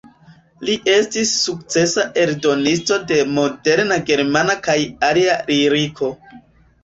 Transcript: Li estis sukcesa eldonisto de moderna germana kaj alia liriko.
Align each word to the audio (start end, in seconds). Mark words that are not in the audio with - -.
Li 0.67 0.75
estis 0.91 1.33
sukcesa 1.41 2.05
eldonisto 2.21 2.97
de 3.11 3.19
moderna 3.35 3.99
germana 4.07 4.55
kaj 4.69 4.77
alia 5.11 5.35
liriko. 5.53 6.11